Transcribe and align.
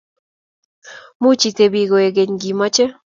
Much 1.21 1.43
itebi 1.49 1.81
koegeny 1.89 2.31
ngimache 2.35 2.85